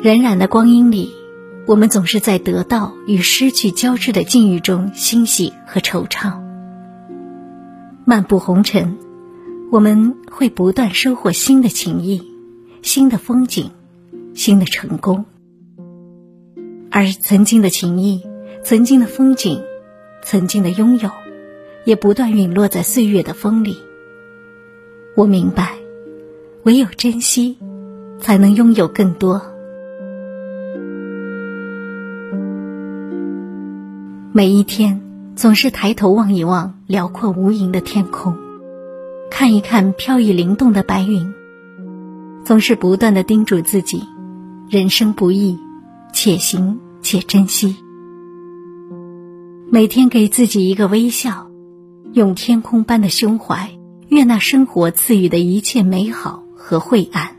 [0.00, 1.12] 荏苒的光阴里，
[1.66, 6.40] 我们总是在得到与失去交织的境遇中欣喜和惆怅。
[8.04, 8.96] 漫步红尘，
[9.72, 12.22] 我们会不断收获新的情谊、
[12.80, 13.72] 新的风景、
[14.34, 15.24] 新的成功，
[16.92, 18.22] 而曾经的情谊、
[18.62, 19.60] 曾经的风景、
[20.22, 21.10] 曾经的拥有，
[21.84, 23.76] 也不断陨落在岁月的风里。
[25.16, 25.74] 我明白，
[26.62, 27.58] 唯有珍惜，
[28.20, 29.42] 才能拥有更多。
[34.38, 35.00] 每一天，
[35.34, 38.36] 总是抬头望一望辽阔无垠的天空，
[39.32, 41.34] 看一看飘逸灵动的白云。
[42.44, 44.04] 总是不断的叮嘱自己：
[44.70, 45.58] 人生不易，
[46.12, 47.74] 且行且珍惜。
[49.72, 51.50] 每天给自己一个微笑，
[52.12, 57.34] 用天空般的胸怀，悦纳生活赐予的一切美好和晦暗。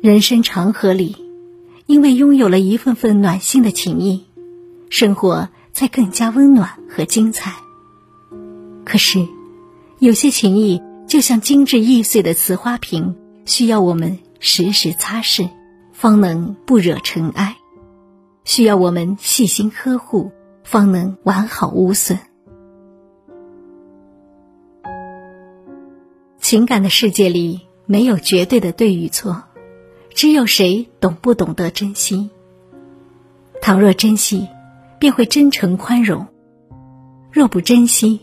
[0.00, 1.16] 人生长河里，
[1.84, 4.24] 因为拥有了一份份暖心的情谊。
[4.90, 7.54] 生活才更加温暖和精彩。
[8.84, 9.26] 可是，
[10.00, 13.16] 有些情谊就像精致易碎的瓷花瓶，
[13.46, 15.48] 需要我们时时擦拭，
[15.92, 17.54] 方能不惹尘埃；
[18.44, 20.32] 需要我们细心呵护，
[20.64, 22.18] 方能完好无损。
[26.40, 29.44] 情感的世界里没有绝对的对与错，
[30.14, 32.30] 只有谁懂不懂得珍惜。
[33.62, 34.48] 倘若珍惜。
[35.00, 36.28] 便会真诚宽容，
[37.32, 38.20] 若不珍惜，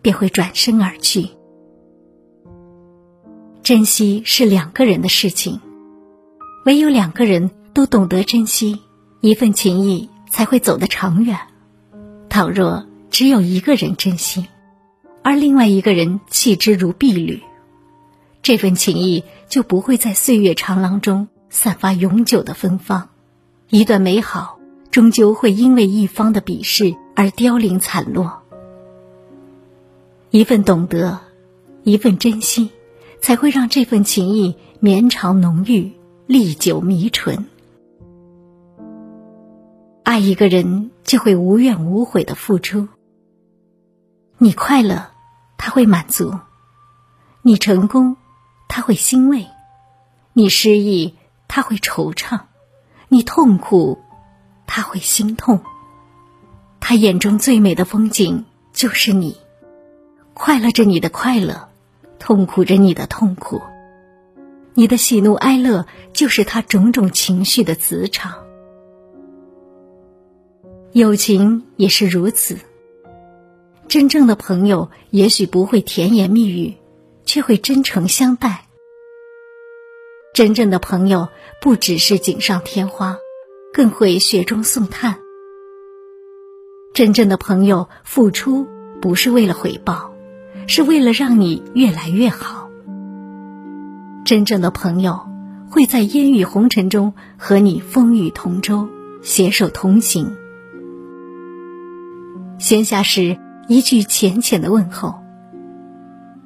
[0.00, 1.28] 便会转身而去。
[3.62, 5.60] 珍惜是两个人的事情，
[6.64, 8.80] 唯有两个人都懂得珍惜，
[9.20, 11.38] 一份情谊才会走得长远。
[12.30, 14.46] 倘若只有一个人珍惜，
[15.22, 17.42] 而另外一个人弃之如敝履，
[18.40, 23.10] 这份情谊就不会在岁月长廊中散发永久的芬芳。
[23.68, 24.59] 一段美好。
[24.90, 28.42] 终究会因为一方的鄙视而凋零残落。
[30.30, 31.20] 一份懂得，
[31.84, 32.70] 一份珍惜，
[33.20, 35.92] 才会让这份情谊绵长浓郁、
[36.26, 37.46] 历久弥纯。
[40.02, 42.88] 爱一个人，就会无怨无悔的付出。
[44.38, 45.10] 你快乐，
[45.56, 46.40] 他会满足；
[47.42, 48.16] 你成功，
[48.68, 49.46] 他会欣慰；
[50.32, 51.14] 你失意，
[51.46, 52.40] 他会惆怅；
[53.08, 54.00] 你痛苦。
[54.72, 55.60] 他会心痛，
[56.78, 59.36] 他眼中最美的风景就是你，
[60.32, 61.68] 快乐着你的快乐，
[62.20, 63.60] 痛苦着你的痛苦，
[64.74, 68.32] 你的喜怒哀乐就是他种种情绪的磁场。
[70.92, 72.56] 友情也是如此，
[73.88, 76.72] 真正的朋友也许不会甜言蜜语，
[77.24, 78.66] 却会真诚相待。
[80.32, 81.28] 真正的朋友
[81.60, 83.18] 不只是锦上添花。
[83.72, 85.18] 更会雪中送炭。
[86.92, 88.66] 真正的朋友，付出
[89.00, 90.12] 不是为了回报，
[90.66, 92.68] 是为了让你越来越好。
[94.24, 95.20] 真正的朋友，
[95.70, 98.88] 会在烟雨红尘中和你风雨同舟，
[99.22, 100.36] 携手同行。
[102.58, 103.38] 闲暇时
[103.68, 105.14] 一句浅浅的问候，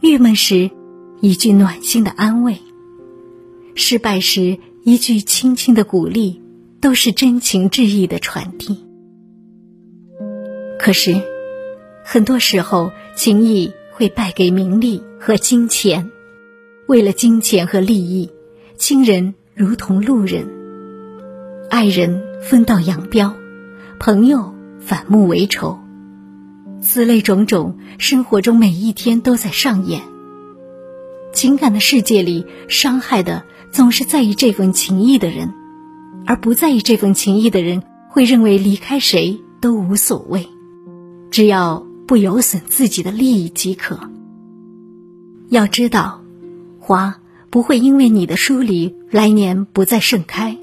[0.00, 0.70] 郁闷时
[1.20, 2.58] 一句暖心的安慰，
[3.76, 6.41] 失败时一句轻轻的鼓励。
[6.82, 8.84] 都是真情致意的传递。
[10.80, 11.22] 可是，
[12.04, 16.10] 很多时候情谊会败给名利和金钱。
[16.88, 18.30] 为了金钱和利益，
[18.76, 20.48] 亲人如同路人，
[21.70, 23.32] 爱人分道扬镳，
[24.00, 25.78] 朋友反目为仇。
[26.80, 30.02] 此类种种，生活中每一天都在上演。
[31.32, 35.54] 情感的世界里，伤害的总是在意这份情谊的人。
[36.26, 40.48] 而不在意这份情谊的人，会认为离开谁都无所谓，
[41.30, 43.98] 只要不有损自己的利益即可。
[45.48, 46.22] 要知道，
[46.78, 47.20] 花
[47.50, 50.56] 不会因为你的疏离来年不再盛开，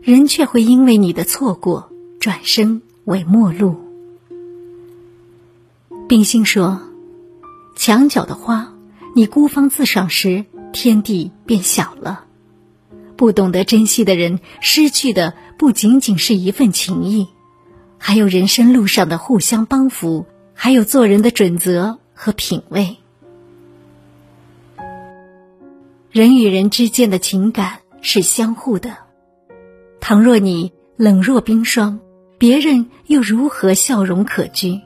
[0.00, 3.76] 人却会因为你的错过转身为陌路。
[6.08, 6.80] 冰心说
[7.76, 8.74] ：“墙角的花，
[9.14, 12.24] 你孤芳自赏时，天地变小了。”
[13.22, 17.28] 不懂得珍惜的人，失去的不仅仅是一份情谊，
[17.96, 22.96] 还有人生路上的互相帮扶，还有做人的准则和品味。
[26.10, 28.96] 人与人之间的情感是相互的，
[30.00, 32.00] 倘若你冷若冰霜，
[32.38, 34.80] 别人又如何笑容可掬？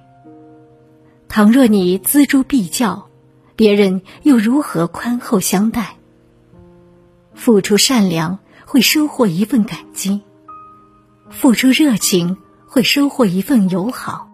[1.31, 3.09] 倘若你锱铢必较，
[3.57, 5.97] 别人又如何宽厚相待？
[7.37, 10.21] 付出善良，会收获一份感激；
[11.31, 12.37] 付出热情，
[12.67, 14.29] 会收获一份友好。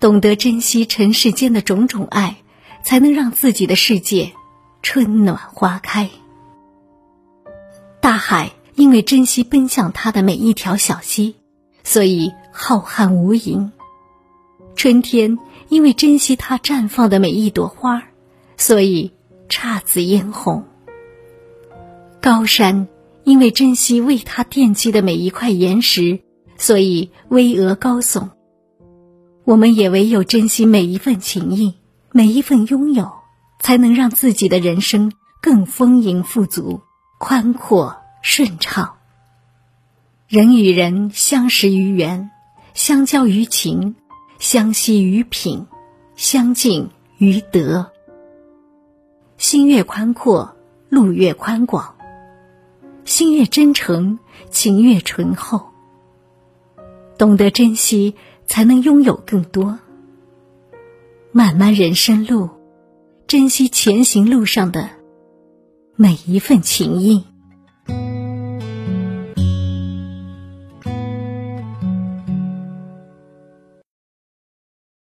[0.00, 2.36] 懂得珍惜尘世间的种种爱，
[2.82, 4.32] 才能让自己的世界
[4.82, 6.08] 春暖花开。
[8.00, 11.36] 大海因为珍惜奔向它的每一条小溪，
[11.82, 13.70] 所以浩瀚无垠；
[14.76, 15.38] 春天
[15.68, 18.02] 因为珍惜它绽放的每一朵花，
[18.56, 19.12] 所以
[19.48, 20.64] 姹紫嫣红。
[22.24, 22.88] 高山
[23.22, 26.20] 因为珍惜为它奠基的每一块岩石，
[26.56, 28.30] 所以巍峨高耸。
[29.44, 31.74] 我们也唯有珍惜每一份情谊，
[32.12, 33.12] 每一份拥有，
[33.60, 35.12] 才能让自己的人生
[35.42, 36.80] 更丰盈富足、
[37.18, 38.94] 宽阔顺畅。
[40.26, 42.30] 人与人相识于缘，
[42.72, 43.96] 相交于情，
[44.38, 45.66] 相惜于品，
[46.16, 46.88] 相敬
[47.18, 47.92] 于德。
[49.36, 50.56] 心越宽阔，
[50.88, 51.93] 路越宽广；
[53.04, 54.18] 心越真诚，
[54.50, 55.66] 情越醇厚。
[57.16, 58.14] 懂得珍惜。
[58.46, 59.78] 才能拥有更多。
[61.32, 62.50] 漫漫人生路，
[63.26, 64.90] 珍惜前行路上的
[65.96, 67.24] 每一份情谊。